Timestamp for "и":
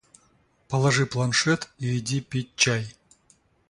1.77-1.99